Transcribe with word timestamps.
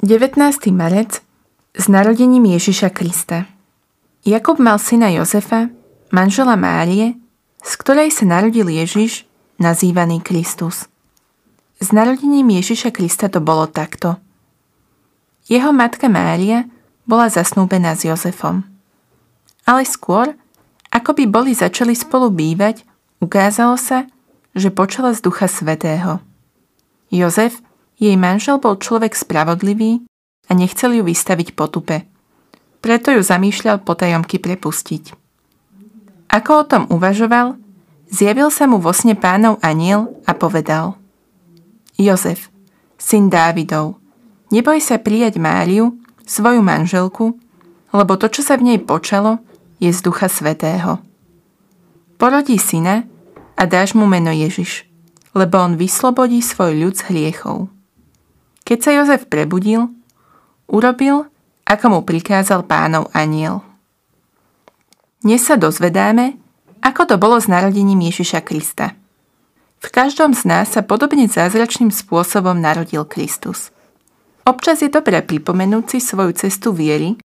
19. 0.00 0.72
marec 0.72 1.20
s 1.76 1.84
narodením 1.84 2.56
Ježiša 2.56 2.88
Krista. 2.88 3.44
Jakub 4.24 4.56
mal 4.56 4.80
syna 4.80 5.12
Jozefa, 5.12 5.68
manžela 6.08 6.56
Márie, 6.56 7.20
z 7.60 7.72
ktorej 7.76 8.08
sa 8.08 8.24
narodil 8.24 8.64
Ježiš, 8.72 9.28
nazývaný 9.60 10.24
Kristus. 10.24 10.88
S 11.84 11.92
narodením 11.92 12.48
Ježiša 12.48 12.96
Krista 12.96 13.28
to 13.28 13.44
bolo 13.44 13.68
takto. 13.68 14.16
Jeho 15.52 15.68
matka 15.68 16.08
Mária 16.08 16.64
bola 17.04 17.28
zasnúbená 17.28 17.92
s 17.92 18.08
Jozefom. 18.08 18.64
Ale 19.68 19.84
skôr, 19.84 20.32
ako 20.88 21.12
by 21.12 21.24
boli 21.28 21.52
začali 21.52 21.92
spolu 21.92 22.32
bývať, 22.32 22.88
ukázalo 23.20 23.76
sa, 23.76 24.08
že 24.56 24.72
počala 24.72 25.12
z 25.12 25.20
Ducha 25.20 25.44
Svetého. 25.44 26.24
Jozef 27.12 27.60
jej 28.00 28.16
manžel 28.16 28.56
bol 28.56 28.80
človek 28.80 29.12
spravodlivý 29.12 30.00
a 30.48 30.56
nechcel 30.56 30.96
ju 30.96 31.04
vystaviť 31.04 31.52
potupe. 31.52 32.08
Preto 32.80 33.12
ju 33.12 33.20
zamýšľal 33.20 33.84
potajomky 33.84 34.40
prepustiť. 34.40 35.12
Ako 36.32 36.50
o 36.56 36.64
tom 36.64 36.82
uvažoval, 36.88 37.60
zjavil 38.08 38.48
sa 38.48 38.64
mu 38.64 38.80
vo 38.80 38.96
sne 38.96 39.14
pánov 39.14 39.60
aniel 39.60 40.16
a 40.24 40.32
povedal 40.32 40.96
Jozef, 42.00 42.48
syn 42.96 43.28
Dávidov, 43.28 44.00
neboj 44.48 44.80
sa 44.80 44.96
prijať 44.96 45.36
Máriu, 45.36 46.00
svoju 46.24 46.64
manželku, 46.64 47.36
lebo 47.92 48.16
to, 48.16 48.32
čo 48.32 48.40
sa 48.40 48.56
v 48.56 48.72
nej 48.72 48.78
počalo, 48.80 49.42
je 49.82 49.92
z 49.92 50.00
Ducha 50.00 50.30
Svetého. 50.30 51.02
Porodí 52.16 52.56
syna 52.56 53.04
a 53.58 53.62
dáš 53.68 53.92
mu 53.92 54.06
meno 54.08 54.30
Ježiš, 54.32 54.86
lebo 55.34 55.58
on 55.60 55.76
vyslobodí 55.76 56.40
svoj 56.40 56.78
ľud 56.78 56.94
z 56.96 57.02
hriechov. 57.10 57.79
Keď 58.70 58.78
sa 58.78 58.94
Jozef 58.94 59.26
prebudil, 59.26 59.90
urobil, 60.70 61.26
ako 61.66 61.86
mu 61.90 62.00
prikázal 62.06 62.62
pánov 62.70 63.10
aniel. 63.10 63.66
Dnes 65.26 65.42
sa 65.42 65.58
dozvedáme, 65.58 66.38
ako 66.78 67.02
to 67.02 67.16
bolo 67.18 67.42
s 67.42 67.50
narodením 67.50 67.98
Ježiša 67.98 68.46
Krista. 68.46 68.94
V 69.82 69.90
každom 69.90 70.38
z 70.38 70.46
nás 70.46 70.70
sa 70.70 70.86
podobne 70.86 71.26
zázračným 71.26 71.90
spôsobom 71.90 72.54
narodil 72.62 73.02
Kristus. 73.10 73.74
Občas 74.46 74.86
je 74.86 74.88
dobré 74.94 75.18
pripomenúť 75.18 75.84
si 75.90 75.98
svoju 75.98 76.38
cestu 76.38 76.70
viery, 76.70 77.18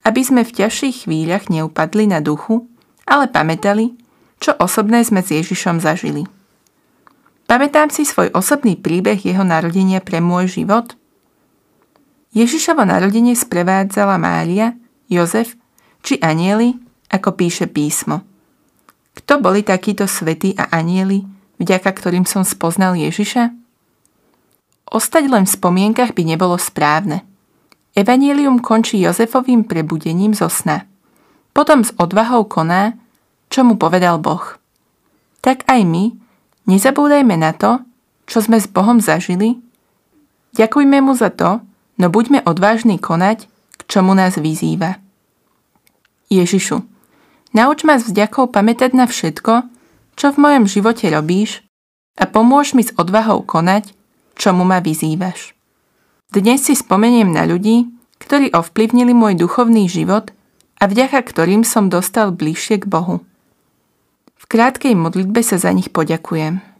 aby 0.00 0.24
sme 0.24 0.48
v 0.48 0.64
ťažších 0.64 1.04
chvíľach 1.04 1.52
neupadli 1.52 2.08
na 2.08 2.24
duchu, 2.24 2.72
ale 3.04 3.28
pamätali, 3.28 4.00
čo 4.40 4.56
osobné 4.56 5.04
sme 5.04 5.20
s 5.20 5.28
Ježišom 5.28 5.76
zažili. 5.76 6.24
Pamätám 7.46 7.94
si 7.94 8.02
svoj 8.02 8.34
osobný 8.34 8.74
príbeh 8.74 9.22
jeho 9.22 9.46
narodenia 9.46 10.02
pre 10.02 10.18
môj 10.18 10.60
život. 10.62 10.98
Ježišovo 12.34 12.82
narodenie 12.82 13.38
sprevádzala 13.38 14.18
Mária, 14.18 14.74
Jozef 15.06 15.54
či 16.02 16.18
anieli, 16.22 16.74
ako 17.10 17.34
píše 17.38 17.70
písmo. 17.70 18.22
Kto 19.14 19.38
boli 19.42 19.62
takíto 19.62 20.06
svety 20.06 20.58
a 20.58 20.70
anieli, 20.74 21.22
vďaka 21.62 21.86
ktorým 21.86 22.26
som 22.26 22.42
spoznal 22.42 22.98
Ježiša? 22.98 23.50
Ostať 24.86 25.24
len 25.26 25.46
v 25.46 25.54
spomienkach 25.54 26.14
by 26.14 26.22
nebolo 26.22 26.54
správne. 26.58 27.26
Evangelium 27.96 28.60
končí 28.60 29.00
Jozefovým 29.02 29.64
prebudením 29.66 30.36
zo 30.36 30.46
sna. 30.46 30.84
Potom 31.56 31.82
s 31.82 31.90
odvahou 31.96 32.44
koná, 32.44 32.94
čo 33.48 33.64
mu 33.64 33.80
povedal 33.80 34.20
Boh. 34.20 34.60
Tak 35.40 35.64
aj 35.66 35.80
my, 35.82 36.25
Nezabúdajme 36.66 37.38
na 37.38 37.54
to, 37.54 37.82
čo 38.26 38.42
sme 38.42 38.58
s 38.58 38.66
Bohom 38.66 38.98
zažili, 38.98 39.62
ďakujme 40.58 40.98
mu 40.98 41.14
za 41.14 41.30
to, 41.30 41.62
no 41.94 42.06
buďme 42.10 42.42
odvážni 42.42 42.98
konať, 42.98 43.46
k 43.46 43.82
čomu 43.86 44.18
nás 44.18 44.34
vyzýva. 44.34 44.98
Ježišu, 46.26 46.82
nauč 47.54 47.86
ma 47.86 48.02
s 48.02 48.10
vďakou 48.10 48.50
pamätať 48.50 48.98
na 48.98 49.06
všetko, 49.06 49.62
čo 50.18 50.26
v 50.34 50.40
mojom 50.42 50.64
živote 50.66 51.06
robíš 51.06 51.62
a 52.18 52.26
pomôž 52.26 52.74
mi 52.74 52.82
s 52.82 52.90
odvahou 52.98 53.46
konať, 53.46 53.94
čomu 54.34 54.66
ma 54.66 54.82
vyzývaš. 54.82 55.54
Dnes 56.34 56.66
si 56.66 56.74
spomeniem 56.74 57.30
na 57.30 57.46
ľudí, 57.46 57.86
ktorí 58.18 58.50
ovplyvnili 58.50 59.14
môj 59.14 59.38
duchovný 59.38 59.86
život 59.86 60.34
a 60.82 60.90
vďaka 60.90 61.22
ktorým 61.22 61.62
som 61.62 61.86
dostal 61.86 62.34
bližšie 62.34 62.82
k 62.82 62.90
Bohu. 62.90 63.22
V 64.36 64.44
krátkej 64.44 64.92
modlitbe 64.92 65.40
sa 65.40 65.56
za 65.56 65.72
nich 65.72 65.88
poďakujem. 65.88 66.75